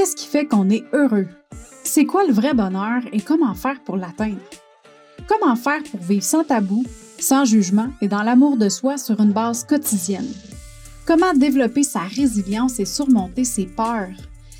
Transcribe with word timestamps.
Qu'est-ce 0.00 0.16
qui 0.16 0.28
fait 0.28 0.46
qu'on 0.46 0.70
est 0.70 0.84
heureux? 0.94 1.28
C'est 1.84 2.06
quoi 2.06 2.26
le 2.26 2.32
vrai 2.32 2.54
bonheur 2.54 3.02
et 3.12 3.20
comment 3.20 3.52
faire 3.52 3.84
pour 3.84 3.98
l'atteindre? 3.98 4.40
Comment 5.28 5.56
faire 5.56 5.82
pour 5.90 6.00
vivre 6.00 6.22
sans 6.22 6.42
tabou, 6.42 6.86
sans 7.18 7.44
jugement 7.44 7.88
et 8.00 8.08
dans 8.08 8.22
l'amour 8.22 8.56
de 8.56 8.70
soi 8.70 8.96
sur 8.96 9.20
une 9.20 9.32
base 9.32 9.62
quotidienne? 9.62 10.32
Comment 11.04 11.34
développer 11.34 11.82
sa 11.82 12.00
résilience 12.00 12.80
et 12.80 12.86
surmonter 12.86 13.44
ses 13.44 13.66
peurs? 13.66 14.08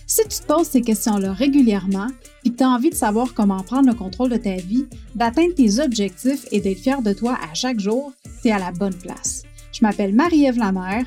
Si 0.07 0.21
tu 0.29 0.41
te 0.41 0.47
poses 0.47 0.69
ces 0.69 0.83
questions-là 0.83 1.33
régulièrement 1.33 2.09
et 2.45 2.51
que 2.51 2.57
tu 2.59 2.65
as 2.65 2.69
envie 2.69 2.91
de 2.91 2.95
savoir 2.95 3.33
comment 3.33 3.63
prendre 3.63 3.89
le 3.89 3.95
contrôle 3.95 4.29
de 4.29 4.37
ta 4.37 4.57
vie, 4.57 4.89
d'atteindre 5.15 5.55
tes 5.55 5.81
objectifs 5.81 6.45
et 6.53 6.61
d'être 6.61 6.81
fier 6.81 7.01
de 7.01 7.15
toi 7.15 7.39
à 7.51 7.55
chaque 7.55 7.81
jour, 7.81 8.13
tu 8.43 8.49
es 8.49 8.53
à 8.53 8.59
la 8.59 8.73
bonne 8.73 8.93
place. 8.93 9.45
Je 9.73 9.87
m'appelle 9.87 10.15
Marie-Ève 10.15 10.59
Lamère, 10.59 11.07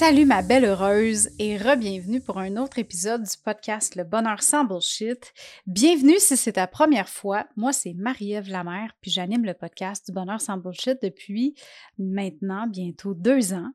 Salut 0.00 0.24
ma 0.24 0.40
belle 0.40 0.64
heureuse 0.64 1.28
et 1.38 1.58
re-bienvenue 1.58 2.22
pour 2.22 2.38
un 2.38 2.56
autre 2.56 2.78
épisode 2.78 3.22
du 3.22 3.36
podcast 3.44 3.96
Le 3.96 4.04
Bonheur 4.04 4.42
sans 4.42 4.64
Bullshit. 4.64 5.34
Bienvenue 5.66 6.18
si 6.18 6.38
c'est 6.38 6.52
ta 6.52 6.66
première 6.66 7.10
fois. 7.10 7.46
Moi, 7.54 7.74
c'est 7.74 7.92
Marie-Ève 7.92 8.48
Lamère, 8.48 8.94
puis 9.02 9.10
j'anime 9.10 9.44
le 9.44 9.52
podcast 9.52 10.06
du 10.06 10.12
Bonheur 10.14 10.40
sans 10.40 10.56
Bullshit 10.56 11.02
depuis 11.02 11.54
maintenant 11.98 12.66
bientôt 12.66 13.12
deux 13.12 13.52
ans. 13.52 13.68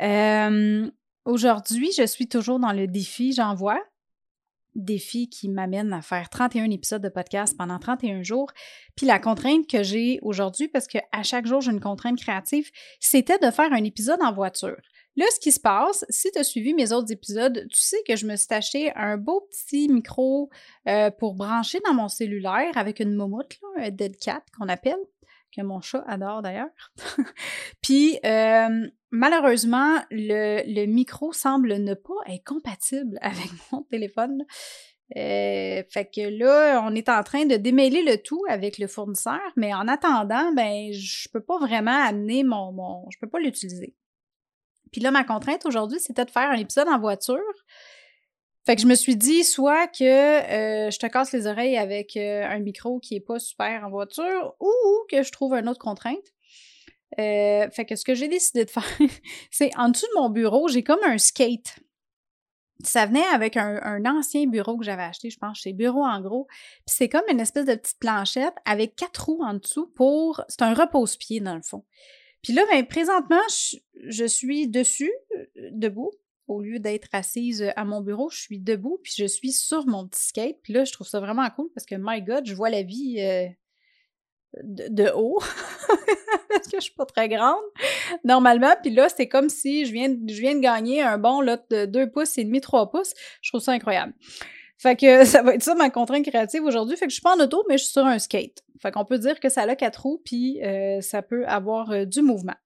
Euh, 0.00 0.88
aujourd'hui, 1.24 1.90
je 1.98 2.06
suis 2.06 2.28
toujours 2.28 2.60
dans 2.60 2.72
le 2.72 2.86
défi 2.86 3.32
J'envoie. 3.32 3.82
Défi 4.76 5.28
qui 5.28 5.48
m'amène 5.48 5.92
à 5.92 6.00
faire 6.00 6.30
31 6.30 6.70
épisodes 6.70 7.02
de 7.02 7.08
podcast 7.08 7.56
pendant 7.58 7.80
31 7.80 8.22
jours. 8.22 8.52
Puis 8.94 9.04
la 9.04 9.18
contrainte 9.18 9.66
que 9.66 9.82
j'ai 9.82 10.20
aujourd'hui, 10.22 10.68
parce 10.68 10.86
qu'à 10.86 11.22
chaque 11.24 11.48
jour 11.48 11.60
j'ai 11.60 11.72
une 11.72 11.80
contrainte 11.80 12.20
créative, 12.20 12.70
c'était 13.00 13.38
de 13.38 13.50
faire 13.50 13.72
un 13.72 13.82
épisode 13.82 14.22
en 14.22 14.32
voiture. 14.32 14.76
Là, 15.20 15.26
ce 15.34 15.38
qui 15.38 15.52
se 15.52 15.60
passe, 15.60 16.06
si 16.08 16.32
tu 16.32 16.38
as 16.38 16.44
suivi 16.44 16.72
mes 16.72 16.92
autres 16.92 17.12
épisodes, 17.12 17.66
tu 17.70 17.78
sais 17.78 18.02
que 18.08 18.16
je 18.16 18.24
me 18.24 18.36
suis 18.36 18.54
acheté 18.54 18.90
un 18.96 19.18
beau 19.18 19.46
petit 19.50 19.86
micro 19.90 20.48
euh, 20.88 21.10
pour 21.10 21.34
brancher 21.34 21.78
dans 21.84 21.92
mon 21.92 22.08
cellulaire 22.08 22.70
avec 22.74 23.00
une 23.00 23.14
momoute, 23.14 23.58
un 23.76 23.90
Dead 23.90 24.16
Cat 24.16 24.42
qu'on 24.56 24.66
appelle, 24.70 24.96
que 25.54 25.60
mon 25.60 25.82
chat 25.82 26.02
adore 26.06 26.40
d'ailleurs. 26.40 26.70
Puis, 27.82 28.18
euh, 28.24 28.88
malheureusement, 29.10 29.98
le, 30.10 30.86
micro 30.86 31.34
semble 31.34 31.74
ne 31.74 31.92
pas 31.92 32.14
être 32.26 32.44
compatible 32.44 33.18
avec 33.20 33.50
mon 33.72 33.82
téléphone. 33.82 34.46
Euh, 35.18 35.82
fait 35.90 36.10
que 36.10 36.30
là, 36.30 36.82
on 36.82 36.94
est 36.94 37.10
en 37.10 37.22
train 37.24 37.44
de 37.44 37.56
démêler 37.56 38.02
le 38.02 38.16
tout 38.16 38.42
avec 38.48 38.78
le 38.78 38.86
fournisseur, 38.86 39.52
mais 39.54 39.74
en 39.74 39.86
attendant, 39.86 40.50
ben, 40.54 40.90
je 40.94 41.28
peux 41.28 41.42
pas 41.42 41.58
vraiment 41.58 42.04
amener 42.04 42.42
mon, 42.42 42.72
mon 42.72 43.04
je 43.10 43.18
peux 43.20 43.28
pas 43.28 43.38
l'utiliser. 43.38 43.94
Puis 44.92 45.00
là, 45.00 45.10
ma 45.10 45.24
contrainte 45.24 45.64
aujourd'hui, 45.66 46.00
c'était 46.00 46.24
de 46.24 46.30
faire 46.30 46.50
un 46.50 46.56
épisode 46.56 46.88
en 46.88 46.98
voiture. 46.98 47.38
Fait 48.66 48.76
que 48.76 48.82
je 48.82 48.86
me 48.86 48.94
suis 48.94 49.16
dit 49.16 49.42
soit 49.42 49.86
que 49.86 50.04
euh, 50.04 50.90
je 50.90 50.98
te 50.98 51.06
casse 51.06 51.32
les 51.32 51.46
oreilles 51.46 51.78
avec 51.78 52.16
euh, 52.16 52.44
un 52.44 52.58
micro 52.58 53.00
qui 53.00 53.16
est 53.16 53.20
pas 53.20 53.38
super 53.38 53.84
en 53.84 53.90
voiture 53.90 54.54
ou 54.60 54.70
que 55.10 55.22
je 55.22 55.32
trouve 55.32 55.54
une 55.54 55.68
autre 55.68 55.80
contrainte. 55.80 56.34
Euh, 57.18 57.68
fait 57.70 57.84
que 57.86 57.96
ce 57.96 58.04
que 58.04 58.14
j'ai 58.14 58.28
décidé 58.28 58.64
de 58.64 58.70
faire, 58.70 58.84
c'est 59.50 59.76
en 59.76 59.88
dessous 59.88 60.06
de 60.14 60.20
mon 60.20 60.28
bureau, 60.28 60.68
j'ai 60.68 60.82
comme 60.82 61.02
un 61.04 61.18
skate. 61.18 61.80
Ça 62.84 63.06
venait 63.06 63.26
avec 63.34 63.56
un, 63.56 64.04
ancien 64.06 64.46
bureau 64.46 64.78
que 64.78 64.84
j'avais 64.84 65.02
acheté, 65.02 65.28
je 65.28 65.38
pense, 65.38 65.58
chez 65.58 65.74
Bureau 65.74 66.02
en 66.02 66.20
gros. 66.22 66.46
Puis 66.86 66.94
c'est 66.96 67.08
comme 67.10 67.24
une 67.30 67.40
espèce 67.40 67.66
de 67.66 67.74
petite 67.74 67.98
planchette 67.98 68.54
avec 68.64 68.96
quatre 68.96 69.26
roues 69.26 69.42
en 69.44 69.54
dessous 69.54 69.88
pour. 69.88 70.42
C'est 70.48 70.62
un 70.62 70.72
repose-pied 70.72 71.40
dans 71.40 71.56
le 71.56 71.62
fond. 71.62 71.84
Puis 72.42 72.52
là, 72.52 72.64
ben, 72.70 72.86
présentement, 72.86 73.40
je, 73.48 74.24
suis 74.26 74.68
dessus, 74.68 75.12
euh, 75.36 75.44
debout. 75.72 76.12
Au 76.48 76.62
lieu 76.62 76.80
d'être 76.80 77.08
assise 77.12 77.70
à 77.76 77.84
mon 77.84 78.00
bureau, 78.00 78.28
je 78.28 78.40
suis 78.40 78.58
debout, 78.58 78.98
puis 79.04 79.12
je 79.16 79.24
suis 79.26 79.52
sur 79.52 79.86
mon 79.86 80.08
petit 80.08 80.26
skate. 80.26 80.56
Puis 80.62 80.72
là, 80.72 80.84
je 80.84 80.92
trouve 80.92 81.06
ça 81.06 81.20
vraiment 81.20 81.48
cool 81.50 81.70
parce 81.74 81.86
que, 81.86 81.94
my 81.96 82.22
God, 82.22 82.44
je 82.44 82.54
vois 82.54 82.70
la 82.70 82.82
vie 82.82 83.20
euh, 83.20 83.46
de, 84.64 85.12
haut. 85.14 85.38
parce 86.48 86.66
que 86.66 86.78
je 86.78 86.80
suis 86.80 86.94
pas 86.94 87.06
très 87.06 87.28
grande, 87.28 87.62
normalement. 88.24 88.74
Puis 88.82 88.90
là, 88.90 89.08
c'est 89.08 89.28
comme 89.28 89.48
si 89.48 89.86
je 89.86 89.92
viens, 89.92 90.08
je 90.08 90.40
viens 90.40 90.56
de 90.56 90.60
gagner 90.60 91.02
un 91.02 91.18
bon 91.18 91.40
lot 91.40 91.60
de 91.70 91.84
2 91.86 92.10
pouces 92.10 92.36
et 92.38 92.44
demi, 92.44 92.60
3 92.60 92.90
pouces. 92.90 93.14
Je 93.42 93.50
trouve 93.50 93.60
ça 93.60 93.72
incroyable. 93.72 94.14
Fait 94.80 94.96
que 94.96 95.24
ça 95.26 95.42
va 95.42 95.54
être 95.54 95.62
ça 95.62 95.74
ma 95.74 95.90
contrainte 95.90 96.24
créative 96.24 96.64
aujourd'hui. 96.64 96.96
Fait 96.96 97.04
que 97.04 97.10
je 97.10 97.16
suis 97.16 97.22
pas 97.22 97.36
en 97.36 97.40
auto, 97.40 97.64
mais 97.68 97.76
je 97.76 97.84
suis 97.84 97.92
sur 97.92 98.06
un 98.06 98.18
skate. 98.18 98.64
Fait 98.80 98.90
qu'on 98.90 99.04
peut 99.04 99.18
dire 99.18 99.38
que 99.38 99.50
ça 99.50 99.62
a 99.62 99.76
quatre 99.76 100.02
roues, 100.02 100.22
puis 100.24 100.62
euh, 100.64 101.02
ça 101.02 101.20
peut 101.20 101.46
avoir 101.46 101.90
euh, 101.90 102.04
du 102.06 102.22
mouvement. 102.22 102.56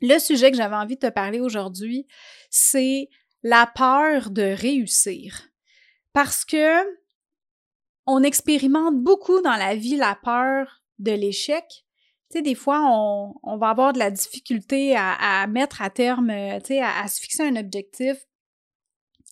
Le 0.00 0.18
sujet 0.18 0.50
que 0.50 0.56
j'avais 0.56 0.76
envie 0.76 0.94
de 0.94 1.06
te 1.06 1.12
parler 1.12 1.40
aujourd'hui, 1.40 2.06
c'est 2.50 3.08
la 3.42 3.70
peur 3.74 4.30
de 4.30 4.42
réussir. 4.42 5.48
Parce 6.14 6.44
que 6.44 6.82
on 8.06 8.22
expérimente 8.22 8.96
beaucoup 8.96 9.42
dans 9.42 9.56
la 9.56 9.74
vie 9.74 9.96
la 9.96 10.18
peur 10.22 10.82
de 10.98 11.12
l'échec. 11.12 11.84
Tu 12.30 12.38
sais, 12.38 12.42
des 12.42 12.54
fois, 12.54 12.80
on, 13.42 13.56
va 13.58 13.68
avoir 13.68 13.92
de 13.92 13.98
la 13.98 14.10
difficulté 14.10 14.96
à, 14.96 15.46
mettre 15.46 15.82
à 15.82 15.90
terme, 15.90 16.30
euh, 16.30 16.58
tu 16.60 16.68
sais, 16.68 16.80
à, 16.82 17.06
se 17.06 17.20
fixer 17.20 17.42
un 17.42 17.56
objectif 17.56 18.16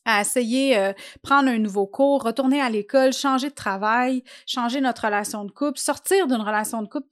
à 0.06 0.20
essayer 0.22 0.78
euh, 0.78 0.92
prendre 1.22 1.50
un 1.50 1.58
nouveau 1.58 1.86
cours, 1.86 2.22
retourner 2.22 2.62
à 2.62 2.70
l'école, 2.70 3.12
changer 3.12 3.50
de 3.50 3.54
travail, 3.54 4.22
changer 4.46 4.80
notre 4.80 5.04
relation 5.04 5.44
de 5.44 5.50
couple, 5.50 5.78
sortir 5.78 6.28
d'une 6.28 6.40
relation 6.40 6.80
de 6.80 6.88
couple 6.88 7.08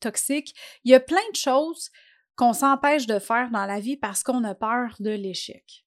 toxique. 0.00 0.54
Il 0.84 0.90
y 0.90 0.94
a 0.94 1.00
plein 1.00 1.28
de 1.30 1.36
choses 1.36 1.90
qu'on 2.34 2.54
s'empêche 2.54 3.06
de 3.06 3.18
faire 3.18 3.50
dans 3.50 3.66
la 3.66 3.78
vie 3.78 3.96
parce 3.96 4.22
qu'on 4.22 4.42
a 4.44 4.54
peur 4.54 4.96
de 4.98 5.10
l'échec. 5.10 5.84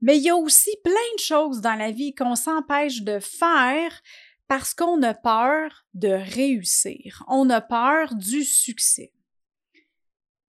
Mais 0.00 0.18
il 0.18 0.22
y 0.22 0.30
a 0.30 0.36
aussi 0.36 0.70
plein 0.84 0.92
de 1.16 1.20
choses 1.20 1.60
dans 1.60 1.74
la 1.74 1.90
vie 1.90 2.14
qu'on 2.14 2.36
s'empêche 2.36 3.02
de 3.02 3.18
faire 3.18 4.00
parce 4.46 4.74
qu'on 4.74 5.02
a 5.02 5.14
peur 5.14 5.86
de 5.94 6.08
réussir. 6.08 7.24
On 7.28 7.48
a 7.50 7.60
peur 7.60 8.14
du 8.14 8.44
succès. 8.44 9.12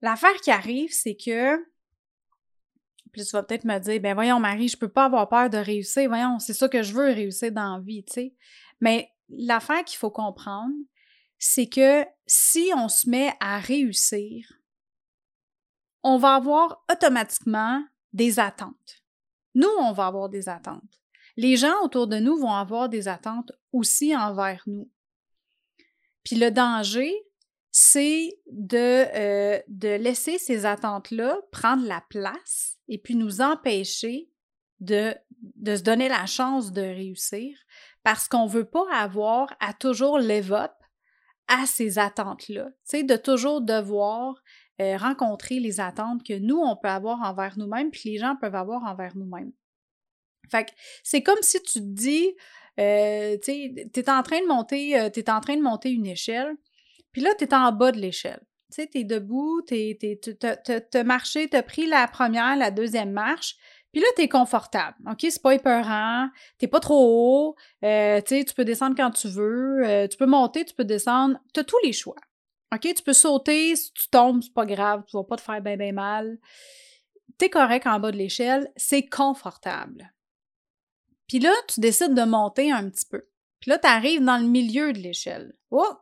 L'affaire 0.01 0.35
qui 0.41 0.51
arrive, 0.51 0.91
c'est 0.93 1.15
que 1.15 1.57
puis 3.11 3.23
tu 3.23 3.31
vas 3.31 3.43
peut-être 3.43 3.65
me 3.65 3.77
dire, 3.79 3.99
ben 4.01 4.13
voyons, 4.13 4.39
Marie, 4.39 4.67
je 4.67 4.77
peux 4.77 4.89
pas 4.89 5.05
avoir 5.05 5.27
peur 5.29 5.49
de 5.49 5.57
réussir. 5.57 6.07
Voyons, 6.07 6.39
c'est 6.39 6.53
ça 6.53 6.67
que 6.69 6.83
je 6.83 6.93
veux 6.93 7.05
réussir 7.05 7.51
dans 7.51 7.77
la 7.77 7.81
vie, 7.81 8.03
tu 8.03 8.13
sais. 8.13 8.35
Mais 8.81 9.11
l'affaire 9.29 9.83
qu'il 9.83 9.97
faut 9.97 10.11
comprendre, 10.11 10.73
c'est 11.37 11.67
que 11.67 12.05
si 12.27 12.71
on 12.75 12.89
se 12.89 13.09
met 13.09 13.33
à 13.39 13.59
réussir, 13.59 14.51
on 16.03 16.17
va 16.17 16.35
avoir 16.35 16.83
automatiquement 16.91 17.83
des 18.13 18.39
attentes. 18.39 19.03
Nous, 19.55 19.69
on 19.79 19.91
va 19.91 20.07
avoir 20.07 20.29
des 20.29 20.49
attentes. 20.49 21.01
Les 21.35 21.57
gens 21.57 21.83
autour 21.83 22.07
de 22.07 22.17
nous 22.17 22.37
vont 22.37 22.53
avoir 22.53 22.89
des 22.89 23.07
attentes 23.07 23.51
aussi 23.71 24.15
envers 24.15 24.63
nous. 24.67 24.89
Puis 26.23 26.35
le 26.35 26.51
danger, 26.51 27.13
c'est 27.81 28.37
de, 28.51 28.77
euh, 29.15 29.57
de 29.69 29.87
laisser 29.87 30.37
ces 30.37 30.65
attentes-là 30.65 31.39
prendre 31.49 31.87
la 31.87 32.03
place 32.09 32.77
et 32.89 32.97
puis 32.97 33.15
nous 33.15 33.39
empêcher 33.39 34.29
de, 34.81 35.15
de 35.55 35.77
se 35.77 35.83
donner 35.83 36.09
la 36.09 36.25
chance 36.25 36.73
de 36.73 36.81
réussir 36.81 37.57
parce 38.03 38.27
qu'on 38.27 38.47
ne 38.47 38.51
veut 38.51 38.65
pas 38.65 38.85
avoir 38.93 39.55
à 39.61 39.71
toujours 39.71 40.17
up 40.17 40.71
à 41.47 41.65
ces 41.65 41.99
attentes-là. 41.99 42.69
Tu 42.85 43.05
de 43.05 43.15
toujours 43.15 43.61
devoir 43.61 44.35
euh, 44.81 44.97
rencontrer 44.97 45.61
les 45.61 45.79
attentes 45.79 46.27
que 46.27 46.37
nous, 46.37 46.57
on 46.57 46.75
peut 46.75 46.89
avoir 46.89 47.21
envers 47.21 47.57
nous-mêmes, 47.57 47.91
puis 47.91 48.09
les 48.09 48.17
gens 48.17 48.35
peuvent 48.35 48.55
avoir 48.55 48.83
envers 48.83 49.15
nous-mêmes. 49.15 49.53
Fait 50.51 50.65
que 50.65 50.71
c'est 51.01 51.23
comme 51.23 51.41
si 51.41 51.63
tu 51.63 51.79
te 51.79 51.85
dis, 51.85 52.35
euh, 52.77 53.37
tu 53.41 53.73
t'es 53.93 54.09
en 54.09 54.21
train 54.21 54.41
de 54.41 54.47
monter, 54.47 54.99
euh, 54.99 55.09
es 55.15 55.29
en 55.29 55.39
train 55.39 55.55
de 55.55 55.61
monter 55.61 55.91
une 55.91 56.07
échelle, 56.07 56.57
puis 57.11 57.21
là, 57.21 57.31
tu 57.37 57.45
es 57.45 57.53
en 57.53 57.71
bas 57.71 57.91
de 57.91 57.99
l'échelle. 57.99 58.41
Tu 58.71 58.75
sais, 58.81 58.87
tu 58.87 58.99
es 58.99 59.03
debout, 59.03 59.61
tu 59.67 59.75
as 60.93 61.03
marché, 61.03 61.49
tu 61.49 61.57
as 61.57 61.63
pris 61.63 61.87
la 61.87 62.07
première, 62.07 62.55
la 62.55 62.69
deuxième 62.69 63.11
marche, 63.11 63.55
puis 63.91 64.01
là, 64.01 64.07
tu 64.15 64.21
es 64.21 64.27
confortable. 64.29 64.95
OK? 65.09 65.17
C'est 65.21 65.41
pas 65.41 65.55
épeurant, 65.55 66.29
t'es 66.59 66.67
pas 66.67 66.79
trop 66.79 67.07
haut, 67.07 67.55
euh, 67.83 68.21
tu 68.21 68.53
peux 68.55 68.65
descendre 68.65 68.95
quand 68.95 69.11
tu 69.11 69.27
veux, 69.27 69.83
euh, 69.83 70.07
tu 70.07 70.17
peux 70.17 70.27
monter, 70.27 70.65
tu 70.65 70.75
peux 70.75 70.85
descendre, 70.85 71.39
tu 71.53 71.59
as 71.59 71.63
tous 71.63 71.79
les 71.83 71.93
choix. 71.93 72.15
OK? 72.73 72.81
Tu 72.81 73.03
peux 73.03 73.13
sauter, 73.13 73.75
si 73.75 73.91
tu 73.93 74.07
tombes, 74.09 74.43
c'est 74.43 74.53
pas 74.53 74.65
grave, 74.65 75.03
tu 75.07 75.17
vas 75.17 75.23
pas 75.23 75.37
te 75.37 75.41
faire 75.41 75.61
bien, 75.61 75.77
bien 75.77 75.93
mal. 75.93 76.37
Tu 77.39 77.45
es 77.45 77.49
correct 77.49 77.87
en 77.87 77.99
bas 77.99 78.11
de 78.11 78.17
l'échelle, 78.17 78.71
c'est 78.75 79.07
confortable. 79.07 80.13
Puis 81.27 81.39
là, 81.39 81.53
tu 81.67 81.79
décides 81.79 82.13
de 82.13 82.23
monter 82.23 82.71
un 82.71 82.89
petit 82.89 83.05
peu. 83.05 83.27
Puis 83.59 83.71
là, 83.71 83.79
tu 83.79 83.87
arrives 83.87 84.23
dans 84.23 84.37
le 84.37 84.47
milieu 84.47 84.93
de 84.93 84.99
l'échelle. 84.99 85.53
Oh! 85.71 85.93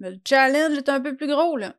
Le 0.00 0.18
challenge 0.26 0.76
est 0.76 0.88
un 0.88 1.00
peu 1.00 1.16
plus 1.16 1.26
gros, 1.26 1.56
là. 1.56 1.74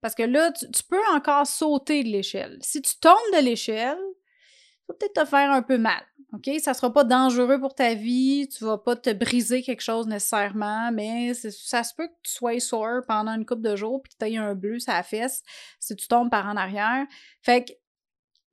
Parce 0.00 0.14
que 0.14 0.22
là, 0.22 0.50
tu, 0.52 0.82
peux 0.88 1.00
encore 1.12 1.46
sauter 1.46 2.02
de 2.04 2.08
l'échelle. 2.08 2.58
Si 2.62 2.80
tu 2.80 2.96
tombes 2.98 3.16
de 3.34 3.42
l'échelle, 3.42 3.98
ça 3.98 4.86
va 4.88 4.94
peut-être 4.94 5.24
te 5.24 5.24
faire 5.26 5.50
un 5.50 5.62
peu 5.62 5.76
mal. 5.76 6.02
OK? 6.32 6.48
Ça 6.60 6.74
sera 6.74 6.92
pas 6.92 7.04
dangereux 7.04 7.60
pour 7.60 7.74
ta 7.74 7.94
vie, 7.94 8.48
tu 8.48 8.64
vas 8.64 8.78
pas 8.78 8.96
te 8.96 9.10
briser 9.10 9.62
quelque 9.62 9.82
chose 9.82 10.06
nécessairement, 10.06 10.90
mais 10.92 11.34
ça 11.34 11.82
se 11.82 11.94
peut 11.94 12.06
que 12.06 12.14
tu 12.22 12.32
sois 12.32 12.60
sore 12.60 13.02
pendant 13.06 13.34
une 13.34 13.44
couple 13.44 13.62
de 13.62 13.76
jours 13.76 14.00
puis 14.02 14.12
que 14.12 14.24
tu 14.24 14.32
aies 14.32 14.36
un 14.38 14.54
bleu 14.54 14.78
sur 14.78 14.92
la 14.92 15.02
fesse 15.02 15.42
si 15.80 15.96
tu 15.96 16.06
tombes 16.06 16.30
par 16.30 16.46
en 16.46 16.56
arrière. 16.56 17.06
Fait 17.42 17.64
que, 17.64 17.72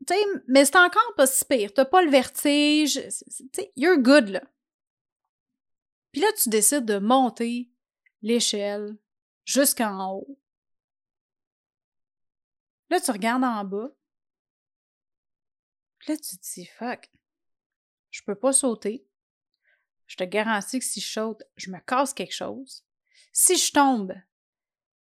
tu 0.05 0.13
sais, 0.13 0.25
mais 0.47 0.65
c'est 0.65 0.77
encore 0.77 1.13
pas 1.15 1.27
si 1.27 1.45
pire. 1.45 1.73
T'as 1.73 1.85
pas 1.85 2.01
le 2.01 2.11
vertige. 2.11 2.95
Tu 2.95 3.47
sais, 3.53 3.71
you're 3.75 3.97
good, 3.97 4.29
là. 4.29 4.41
Puis 6.11 6.21
là, 6.21 6.27
tu 6.41 6.49
décides 6.49 6.85
de 6.85 6.97
monter 6.97 7.69
l'échelle 8.21 8.97
jusqu'en 9.45 10.13
haut. 10.13 10.39
Là, 12.89 13.01
tu 13.01 13.11
regardes 13.11 13.43
en 13.43 13.63
bas. 13.63 13.89
Là, 16.07 16.15
tu 16.15 16.37
te 16.37 16.53
dis, 16.53 16.65
fuck, 16.65 17.09
je 18.11 18.21
peux 18.23 18.35
pas 18.35 18.53
sauter. 18.53 19.05
Je 20.05 20.15
te 20.15 20.23
garantis 20.23 20.79
que 20.79 20.85
si 20.85 21.01
je 21.01 21.11
saute, 21.11 21.43
je 21.57 21.69
me 21.69 21.79
casse 21.79 22.13
quelque 22.13 22.33
chose. 22.33 22.85
Si 23.33 23.57
je 23.57 23.71
tombe, 23.73 24.13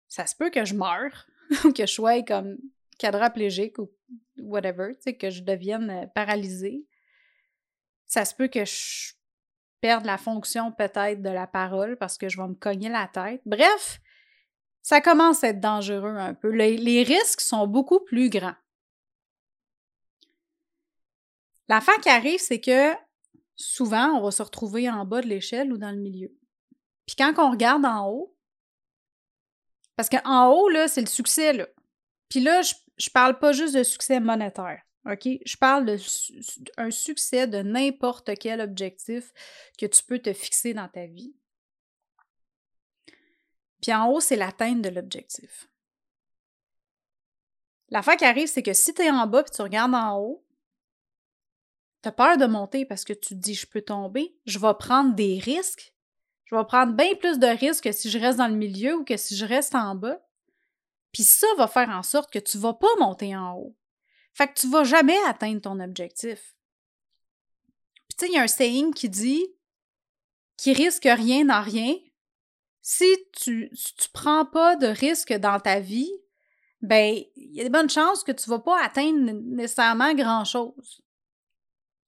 ça 0.09 0.25
se 0.27 0.35
peut 0.35 0.49
que 0.49 0.65
je 0.65 0.75
meure, 0.75 1.27
ou 1.63 1.71
que 1.73 1.85
je 1.85 1.93
sois 1.93 2.21
comme 2.23 2.57
quadraplégique 2.97 3.79
ou 3.79 3.89
whatever, 4.37 4.93
tu 5.01 5.13
que 5.13 5.29
je 5.29 5.41
devienne 5.41 5.89
euh, 5.89 6.07
paralysée. 6.07 6.85
Ça 8.07 8.25
se 8.25 8.35
peut 8.35 8.47
que 8.47 8.65
je 8.65 9.13
perde 9.81 10.05
la 10.05 10.17
fonction 10.17 10.71
peut-être 10.71 11.21
de 11.21 11.29
la 11.29 11.47
parole 11.47 11.97
parce 11.97 12.17
que 12.17 12.29
je 12.29 12.37
vais 12.37 12.47
me 12.47 12.55
cogner 12.55 12.89
la 12.89 13.07
tête. 13.07 13.41
Bref, 13.45 13.99
ça 14.81 15.01
commence 15.01 15.43
à 15.43 15.49
être 15.49 15.59
dangereux 15.59 16.15
un 16.17 16.33
peu. 16.33 16.49
Les, 16.49 17.03
risques 17.03 17.41
sont 17.41 17.67
beaucoup 17.67 17.99
plus 17.99 18.29
grands. 18.29 18.55
L'affaire 21.67 21.99
qui 22.01 22.09
arrive, 22.09 22.39
c'est 22.39 22.59
que 22.59 22.93
souvent, 23.55 24.17
on 24.17 24.23
va 24.23 24.31
se 24.31 24.41
retrouver 24.41 24.89
en 24.89 25.05
bas 25.05 25.21
de 25.21 25.27
l'échelle 25.27 25.71
ou 25.71 25.77
dans 25.77 25.91
le 25.91 26.01
milieu. 26.01 26.33
Puis 27.05 27.15
quand 27.15 27.33
on 27.37 27.51
regarde 27.51 27.85
en 27.85 28.07
haut, 28.07 28.35
parce 29.95 30.09
qu'en 30.09 30.47
haut, 30.47 30.69
là, 30.69 30.87
c'est 30.87 31.01
le 31.01 31.07
succès, 31.07 31.53
là. 31.53 31.67
Puis 32.29 32.39
là, 32.39 32.61
je, 32.61 32.73
je 32.97 33.09
parle 33.09 33.37
pas 33.37 33.51
juste 33.51 33.75
de 33.75 33.83
succès 33.83 34.19
monétaire. 34.19 34.81
Je 35.15 35.57
parle 35.57 35.85
d'un 35.85 36.91
succès 36.91 37.47
de 37.47 37.61
n'importe 37.61 38.31
quel 38.39 38.61
objectif 38.61 39.33
que 39.77 39.85
tu 39.85 40.03
peux 40.03 40.19
te 40.19 40.33
fixer 40.33 40.73
dans 40.73 40.87
ta 40.87 41.05
vie. 41.05 41.35
Puis 43.81 43.93
en 43.93 44.09
haut, 44.09 44.19
c'est 44.19 44.35
l'atteinte 44.35 44.81
de 44.81 44.89
l'objectif. 44.89 45.69
L'affaire 47.89 48.17
qui 48.17 48.25
arrive, 48.25 48.47
c'est 48.47 48.63
que 48.63 48.73
si 48.73 48.93
tu 48.93 49.01
es 49.01 49.09
en 49.09 49.25
bas 49.25 49.41
et 49.41 49.49
tu 49.49 49.61
regardes 49.61 49.95
en 49.95 50.19
haut, 50.19 50.45
tu 52.03 52.09
as 52.09 52.11
peur 52.11 52.37
de 52.37 52.45
monter 52.45 52.85
parce 52.85 53.03
que 53.03 53.13
tu 53.13 53.29
te 53.29 53.33
dis 53.33 53.55
je 53.55 53.67
peux 53.67 53.81
tomber, 53.81 54.35
je 54.45 54.59
vais 54.59 54.73
prendre 54.77 55.15
des 55.15 55.39
risques. 55.39 55.93
Je 56.45 56.55
vais 56.55 56.65
prendre 56.65 56.93
bien 56.93 57.13
plus 57.15 57.37
de 57.37 57.47
risques 57.47 57.83
que 57.83 57.91
si 57.91 58.09
je 58.09 58.17
reste 58.17 58.37
dans 58.37 58.47
le 58.47 58.55
milieu 58.55 58.95
ou 58.95 59.03
que 59.03 59.17
si 59.17 59.35
je 59.35 59.45
reste 59.45 59.75
en 59.75 59.95
bas. 59.95 60.19
Puis 61.11 61.23
ça 61.23 61.47
va 61.57 61.67
faire 61.67 61.89
en 61.89 62.03
sorte 62.03 62.31
que 62.31 62.39
tu 62.39 62.57
ne 62.57 62.63
vas 62.63 62.73
pas 62.73 62.87
monter 62.99 63.35
en 63.35 63.53
haut. 63.55 63.75
Fait 64.39 64.47
que 64.47 64.53
tu 64.53 64.69
vas 64.69 64.85
jamais 64.85 65.17
atteindre 65.27 65.59
ton 65.59 65.81
objectif. 65.81 66.55
Puis 68.07 68.17
tu 68.17 68.25
sais, 68.25 68.31
il 68.31 68.35
y 68.35 68.37
a 68.37 68.43
un 68.43 68.47
saying 68.47 68.93
qui 68.93 69.09
dit 69.09 69.45
qui 70.55 70.71
risque 70.71 71.03
rien 71.03 71.43
n'a 71.43 71.59
rien, 71.59 71.93
si 72.81 73.05
tu 73.33 73.69
ne 73.69 74.07
prends 74.13 74.45
pas 74.45 74.77
de 74.77 74.87
risque 74.87 75.33
dans 75.33 75.59
ta 75.59 75.81
vie, 75.81 76.13
ben, 76.81 77.21
il 77.35 77.53
y 77.53 77.59
a 77.59 77.65
de 77.65 77.69
bonnes 77.69 77.89
chances 77.89 78.23
que 78.23 78.31
tu 78.31 78.49
vas 78.49 78.59
pas 78.59 78.81
atteindre 78.81 79.33
nécessairement 79.33 80.13
grand-chose. 80.13 81.01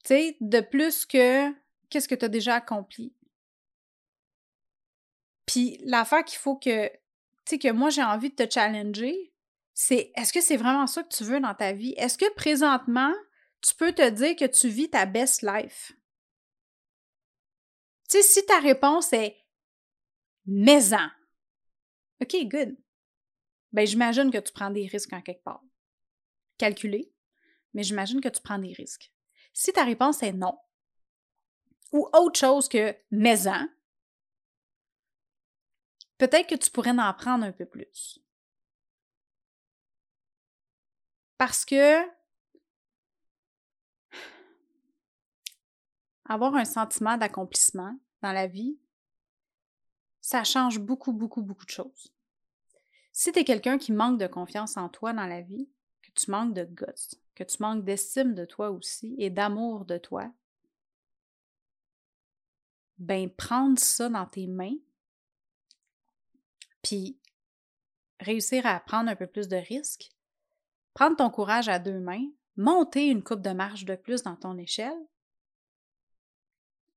Tu 0.06 0.08
sais, 0.08 0.38
de 0.40 0.62
plus 0.62 1.06
que 1.06 1.52
qu'est-ce 1.90 2.08
que 2.08 2.16
tu 2.16 2.24
as 2.24 2.30
déjà 2.30 2.56
accompli. 2.56 3.14
Puis 5.46 5.82
l'affaire 5.84 6.24
qu'il 6.24 6.40
faut 6.40 6.56
que, 6.56 6.88
tu 6.88 6.96
sais, 7.44 7.60
que 7.60 7.74
moi 7.74 7.90
j'ai 7.90 8.04
envie 8.04 8.30
de 8.30 8.36
te 8.36 8.50
challenger, 8.50 9.31
c'est 9.84 10.12
est-ce 10.16 10.32
que 10.32 10.42
c'est 10.42 10.58
vraiment 10.58 10.86
ça 10.86 11.02
que 11.02 11.10
tu 11.10 11.24
veux 11.24 11.40
dans 11.40 11.56
ta 11.56 11.74
vie? 11.74 11.96
Est-ce 11.98 12.16
que 12.16 12.32
présentement, 12.36 13.12
tu 13.62 13.74
peux 13.74 13.92
te 13.92 14.08
dire 14.12 14.36
que 14.36 14.46
tu 14.46 14.70
vis 14.70 14.92
ta 14.92 15.08
best 15.08 15.42
life? 15.42 15.92
Tu 18.08 18.18
sais, 18.18 18.22
si 18.22 18.46
ta 18.46 18.60
réponse 18.60 19.12
est 19.12 19.44
maison. 20.46 21.10
OK, 22.22 22.36
good. 22.44 22.78
Ben, 23.72 23.88
j'imagine 23.88 24.30
que 24.30 24.38
tu 24.38 24.54
prends 24.54 24.70
des 24.70 24.86
risques 24.86 25.14
en 25.14 25.22
quelque 25.24 25.44
part. 25.44 25.64
Calculé, 26.60 27.12
mais 27.74 27.82
j'imagine 27.82 28.22
que 28.22 28.30
tu 28.30 28.42
prends 28.44 28.60
des 28.60 28.74
risques. 28.74 29.12
Si 29.52 29.74
ta 29.74 29.84
réponse 29.84 30.22
est 30.22 30.34
non, 30.34 30.60
ou 31.92 32.08
autre 32.14 32.40
chose 32.40 32.70
que 32.70 32.96
maison, 33.10 33.68
peut-être 36.20 36.48
que 36.48 36.56
tu 36.56 36.70
pourrais 36.70 36.92
en 36.92 37.14
prendre 37.16 37.46
un 37.46 37.52
peu 37.52 37.66
plus. 37.66 38.22
Parce 41.42 41.66
que 41.66 42.08
avoir 46.26 46.54
un 46.54 46.66
sentiment 46.66 47.18
d'accomplissement 47.18 47.98
dans 48.22 48.32
la 48.32 48.46
vie, 48.46 48.78
ça 50.20 50.44
change 50.44 50.78
beaucoup, 50.78 51.14
beaucoup, 51.14 51.42
beaucoup 51.42 51.66
de 51.66 51.72
choses. 51.72 52.14
Si 53.12 53.32
tu 53.32 53.40
es 53.40 53.44
quelqu'un 53.44 53.80
qui 53.80 53.92
manque 53.92 54.20
de 54.20 54.28
confiance 54.28 54.78
en 54.78 54.88
toi 54.88 55.14
dans 55.14 55.26
la 55.26 55.42
vie, 55.42 55.68
que 56.04 56.12
tu 56.12 56.30
manques 56.30 56.54
de 56.54 56.64
gosse, 56.64 57.16
que 57.34 57.44
tu 57.44 57.58
manques 57.60 57.86
d'estime 57.86 58.36
de 58.36 58.46
toi 58.46 58.70
aussi 58.70 59.16
et 59.18 59.32
d'amour 59.32 59.86
de 59.86 59.98
toi, 59.98 60.32
ben 63.00 63.32
prendre 63.32 63.80
ça 63.80 64.10
dans 64.10 64.28
tes 64.28 64.46
mains, 64.46 64.78
puis 66.84 67.18
réussir 68.20 68.68
à 68.68 68.80
prendre 68.80 69.10
un 69.10 69.16
peu 69.16 69.26
plus 69.26 69.48
de 69.48 69.56
risques, 69.56 70.12
prendre 70.94 71.18
ton 71.18 71.30
courage 71.30 71.70
à 71.70 71.80
deux 71.80 72.00
mains, 72.00 72.28
monter 72.58 73.08
une 73.08 73.24
coupe 73.24 73.42
de 73.42 73.52
marche 73.52 73.86
de 73.86 73.96
plus 73.96 74.24
dans 74.24 74.36
ton 74.36 74.58
échelle, 74.58 74.98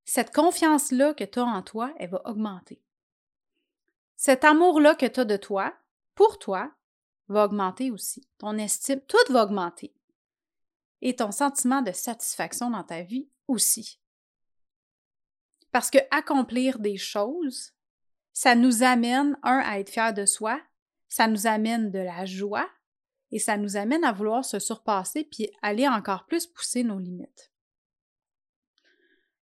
cette 0.04 0.34
confiance-là 0.34 1.14
que 1.14 1.24
tu 1.24 1.38
as 1.38 1.44
en 1.44 1.62
toi, 1.62 1.92
elle 1.98 2.10
va 2.10 2.22
augmenter. 2.26 2.82
Cet 4.16 4.44
amour-là 4.44 4.94
que 4.94 5.06
tu 5.06 5.20
as 5.20 5.24
de 5.24 5.36
toi, 5.36 5.74
pour 6.14 6.38
toi, 6.38 6.72
va 7.28 7.46
augmenter 7.46 7.90
aussi. 7.90 8.28
Ton 8.38 8.58
estime, 8.58 9.00
tout 9.00 9.32
va 9.32 9.44
augmenter. 9.44 9.94
Et 11.00 11.16
ton 11.16 11.32
sentiment 11.32 11.82
de 11.82 11.92
satisfaction 11.92 12.70
dans 12.70 12.84
ta 12.84 13.02
vie 13.02 13.28
aussi. 13.48 13.98
Parce 15.72 15.90
que 15.90 15.98
accomplir 16.10 16.78
des 16.78 16.96
choses, 16.96 17.72
ça 18.32 18.54
nous 18.54 18.82
amène, 18.82 19.38
un, 19.42 19.58
à 19.58 19.78
être 19.78 19.90
fier 19.90 20.12
de 20.12 20.26
soi, 20.26 20.60
ça 21.08 21.26
nous 21.26 21.46
amène 21.46 21.90
de 21.90 21.98
la 21.98 22.26
joie 22.26 22.68
et 23.34 23.40
ça 23.40 23.56
nous 23.56 23.76
amène 23.76 24.04
à 24.04 24.12
vouloir 24.12 24.44
se 24.44 24.60
surpasser 24.60 25.24
puis 25.24 25.50
aller 25.60 25.88
encore 25.88 26.24
plus 26.24 26.46
pousser 26.46 26.84
nos 26.84 27.00
limites. 27.00 27.50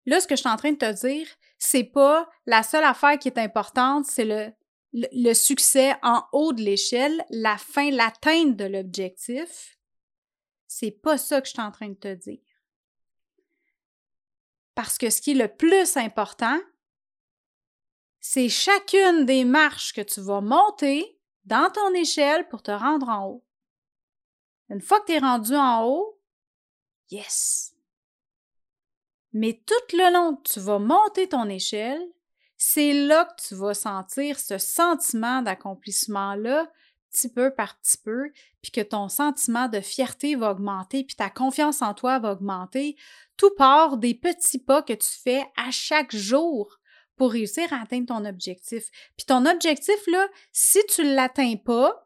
Là, 0.07 0.19
ce 0.19 0.25
que 0.25 0.35
je 0.35 0.41
suis 0.41 0.49
en 0.49 0.57
train 0.57 0.71
de 0.71 0.77
te 0.77 0.91
dire, 1.05 1.27
c'est 1.59 1.83
pas 1.83 2.27
la 2.47 2.63
seule 2.63 2.83
affaire 2.83 3.19
qui 3.19 3.27
est 3.27 3.37
importante, 3.37 4.05
c'est 4.05 4.55
le 4.93 5.33
succès 5.35 5.93
en 6.01 6.23
haut 6.33 6.53
de 6.53 6.63
l'échelle, 6.63 7.23
la 7.29 7.55
fin, 7.57 7.91
l'atteinte 7.91 8.57
de 8.57 8.65
l'objectif, 8.65 9.77
c'est 10.65 10.91
pas 10.91 11.19
ça 11.19 11.39
que 11.39 11.47
je 11.47 11.53
suis 11.53 11.61
en 11.61 11.71
train 11.71 11.89
de 11.89 11.93
te 11.93 12.15
dire. 12.15 12.41
Parce 14.73 14.97
que 14.97 15.11
ce 15.11 15.21
qui 15.21 15.31
est 15.31 15.35
le 15.35 15.55
plus 15.55 15.97
important, 15.97 16.59
c'est 18.19 18.49
chacune 18.49 19.25
des 19.25 19.45
marches 19.45 19.93
que 19.93 20.01
tu 20.01 20.19
vas 20.19 20.41
monter 20.41 21.19
dans 21.45 21.69
ton 21.71 21.93
échelle 21.93 22.47
pour 22.49 22.63
te 22.63 22.71
rendre 22.71 23.07
en 23.07 23.27
haut. 23.27 23.45
Une 24.73 24.81
fois 24.81 24.99
que 25.01 25.05
tu 25.05 25.11
es 25.13 25.19
rendu 25.19 25.55
en 25.55 25.85
haut, 25.85 26.19
yes! 27.11 27.75
Mais 29.31 29.61
tout 29.67 29.95
le 29.95 30.11
long 30.11 30.35
que 30.35 30.49
tu 30.51 30.59
vas 30.59 30.79
monter 30.79 31.29
ton 31.29 31.47
échelle, 31.47 32.01
c'est 32.57 32.93
là 32.93 33.25
que 33.25 33.47
tu 33.47 33.55
vas 33.55 33.75
sentir 33.75 34.39
ce 34.39 34.57
sentiment 34.57 35.43
d'accomplissement-là, 35.43 36.71
petit 37.11 37.29
peu 37.29 37.53
par 37.53 37.79
petit 37.79 37.99
peu, 37.99 38.31
puis 38.63 38.71
que 38.71 38.81
ton 38.81 39.09
sentiment 39.09 39.67
de 39.67 39.79
fierté 39.79 40.35
va 40.35 40.51
augmenter, 40.51 41.03
puis 41.03 41.15
ta 41.15 41.29
confiance 41.29 41.83
en 41.83 41.93
toi 41.93 42.17
va 42.17 42.31
augmenter. 42.31 42.95
Tout 43.37 43.53
part 43.55 43.97
des 43.97 44.15
petits 44.15 44.59
pas 44.59 44.81
que 44.81 44.93
tu 44.93 45.09
fais 45.23 45.45
à 45.55 45.69
chaque 45.69 46.15
jour 46.15 46.79
pour 47.15 47.31
réussir 47.31 47.71
à 47.73 47.81
atteindre 47.81 48.07
ton 48.07 48.25
objectif. 48.25 48.85
Puis 49.17 49.27
ton 49.27 49.45
objectif, 49.45 50.07
là, 50.07 50.27
si 50.51 50.79
tu 50.87 51.03
ne 51.03 51.13
l'atteins 51.13 51.57
pas, 51.57 52.02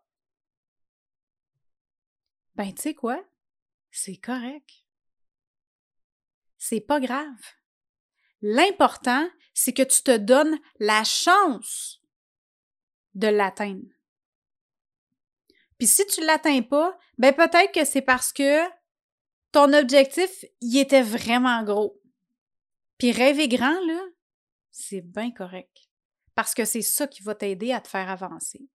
ben 2.58 2.74
tu 2.74 2.82
sais 2.82 2.96
quoi? 2.96 3.24
C'est 3.92 4.18
correct. 4.18 4.84
C'est 6.58 6.82
pas 6.82 7.00
grave. 7.00 7.40
L'important, 8.42 9.30
c'est 9.54 9.74
que 9.74 9.84
tu 9.84 10.02
te 10.02 10.18
donnes 10.18 10.60
la 10.80 11.04
chance 11.04 12.02
de 13.14 13.28
l'atteindre. 13.28 13.88
Puis 15.78 15.88
si 15.88 16.06
tu 16.08 16.26
l'atteins 16.26 16.64
pas, 16.64 16.98
ben 17.20 17.34
peut-être 17.34 17.72
que 17.72 17.86
c'est 17.86 18.02
parce 18.02 18.34
que 18.34 18.64
ton 19.52 19.72
objectif, 19.74 20.44
il 20.62 20.78
était 20.78 21.04
vraiment 21.04 21.64
gros. 21.64 22.02
Puis 22.98 23.12
rêver 23.12 23.48
grand, 23.48 23.80
là, 23.86 24.04
c'est 24.72 25.02
bien 25.02 25.32
correct. 25.32 25.90
Parce 26.34 26.56
que 26.56 26.66
c'est 26.66 26.82
ça 26.82 27.08
qui 27.08 27.22
va 27.22 27.36
t'aider 27.36 27.72
à 27.72 27.82
te 27.82 27.88
faire 27.88 28.10
avancer. 28.10 28.68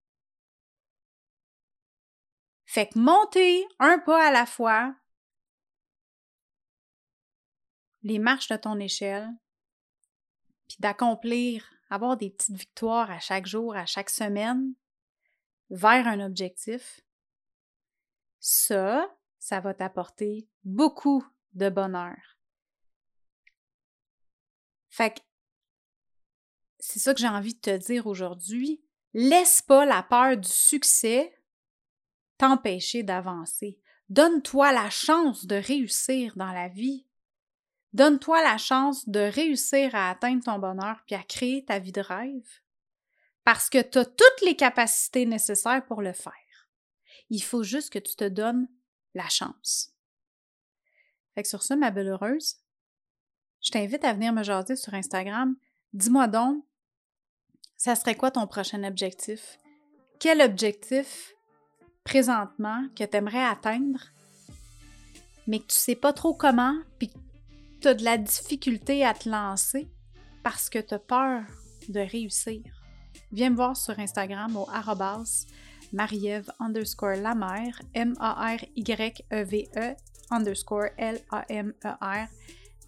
Fait 2.71 2.87
que 2.87 3.01
monter 3.01 3.67
un 3.81 3.99
pas 3.99 4.29
à 4.29 4.31
la 4.31 4.47
fois, 4.47 4.95
les 8.05 8.21
marches 8.21 8.47
de 8.47 8.55
ton 8.55 8.79
échelle, 8.79 9.29
puis 10.69 10.77
d'accomplir, 10.79 11.69
avoir 11.89 12.17
des 12.17 12.31
petites 12.31 12.55
victoires 12.55 13.11
à 13.11 13.19
chaque 13.19 13.47
jour, 13.47 13.75
à 13.75 13.87
chaque 13.87 14.09
semaine, 14.09 14.73
vers 15.71 16.07
un 16.07 16.25
objectif, 16.25 17.01
ça, 18.39 19.13
ça 19.41 19.59
va 19.59 19.75
t'apporter 19.75 20.49
beaucoup 20.63 21.27
de 21.55 21.71
bonheur. 21.71 22.39
Fait 24.91 25.17
que 25.17 25.21
c'est 26.79 27.01
ça 27.01 27.15
que 27.15 27.21
j'ai 27.21 27.27
envie 27.27 27.55
de 27.55 27.61
te 27.61 27.77
dire 27.77 28.07
aujourd'hui. 28.07 28.81
Laisse 29.13 29.61
pas 29.61 29.85
la 29.85 30.05
peur 30.05 30.37
du 30.37 30.49
succès 30.49 31.37
t'empêcher 32.41 33.03
d'avancer. 33.03 33.79
Donne-toi 34.09 34.73
la 34.73 34.89
chance 34.89 35.45
de 35.45 35.57
réussir 35.57 36.33
dans 36.37 36.53
la 36.53 36.69
vie. 36.69 37.07
Donne-toi 37.93 38.43
la 38.43 38.57
chance 38.57 39.07
de 39.07 39.21
réussir 39.21 39.95
à 39.95 40.09
atteindre 40.09 40.43
ton 40.45 40.59
bonheur 40.59 41.03
puis 41.05 41.15
à 41.15 41.23
créer 41.23 41.67
ta 41.67 41.79
vie 41.79 41.93
de 41.93 42.01
rêve. 42.01 42.49
Parce 43.45 43.69
que 43.69 43.83
tu 43.83 43.99
as 43.99 44.07
toutes 44.07 44.41
les 44.43 44.57
capacités 44.57 45.27
nécessaires 45.27 45.85
pour 45.85 46.01
le 46.01 46.15
faire. 46.15 46.33
Il 47.29 47.43
faut 47.43 47.63
juste 47.63 47.93
que 47.93 47.99
tu 47.99 48.17
te 48.17 48.27
donnes 48.27 48.69
la 49.13 49.29
chance. 49.29 49.93
Fait 51.35 51.43
que 51.43 51.49
sur 51.49 51.63
ça, 51.63 51.77
ma 51.77 51.91
belle 51.91 52.09
heureuse, 52.09 52.57
je 53.61 53.71
t'invite 53.71 54.05
à 54.05 54.15
venir 54.15 54.33
me 54.33 54.43
jaser 54.43 54.77
sur 54.77 54.95
Instagram. 54.95 55.57
Dis-moi 55.93 56.27
donc, 56.27 56.65
ça 57.77 57.95
serait 57.97 58.17
quoi 58.17 58.31
ton 58.31 58.47
prochain 58.47 58.83
objectif? 58.85 59.59
Quel 60.19 60.41
objectif 60.41 61.35
présentement 62.05 62.85
que 62.97 63.05
tu 63.05 63.17
aimerais 63.17 63.45
atteindre, 63.45 64.01
mais 65.47 65.61
que 65.61 65.67
tu 65.67 65.77
sais 65.77 65.95
pas 65.95 66.13
trop 66.13 66.35
comment, 66.35 66.77
puis 66.99 67.11
tu 67.81 67.89
as 67.89 67.95
de 67.95 68.05
la 68.05 68.19
difficulté 68.19 69.05
à 69.05 69.15
te 69.15 69.29
lancer 69.29 69.89
parce 70.43 70.69
que 70.71 70.79
tu 70.79 70.95
as 70.95 70.99
peur 70.99 71.43
de 71.89 72.01
réussir? 72.01 72.63
Viens 73.33 73.51
me 73.51 73.57
voir 73.57 73.77
sur 73.77 73.99
Instagram 73.99 74.57
au 74.57 74.69
arrobas 74.71 75.47
mariève 75.93 76.51
underscore 76.61 77.17
la 77.17 77.35
M-A-R-Y-E-V-E 77.95 79.17
underscore 80.31 80.91
L-A-M-E-R. 80.97 82.29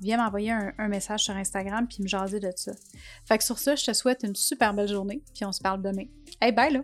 Viens 0.00 0.16
m'envoyer 0.16 0.52
un, 0.52 0.73
un, 0.78 0.88
message 0.88 1.25
sur 1.25 1.37
Instagram 1.37 1.87
puis 1.87 2.02
me 2.02 2.09
jaser 2.09 2.40
de 2.40 2.50
ça. 2.54 2.73
Fait 3.25 3.38
que 3.38 3.45
sur 3.45 3.59
ça, 3.59 3.76
je 3.76 3.85
te 3.85 3.92
souhaite 3.92 4.23
une 4.25 4.35
super 4.35 4.75
belle 4.75 4.88
journée 4.88 5.23
puis 5.35 5.45
on 5.45 5.52
se 5.52 5.61
parle 5.61 5.83
demain. 5.83 6.07
Hey, 6.40 6.52
bye 6.52 6.73
là! 6.73 6.83